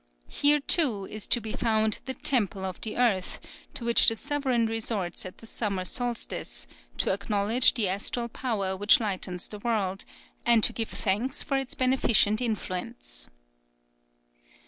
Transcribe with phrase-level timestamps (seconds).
[0.33, 3.39] Here, too, is to be found the "Temple of the Earth,"
[3.75, 6.65] to which the sovereign resorts at the summer solstice,
[6.97, 10.05] to acknowledge the astral power which lightens the world,
[10.43, 13.29] and to give thanks for its beneficent influence.